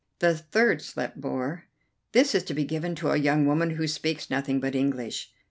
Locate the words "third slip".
0.35-1.13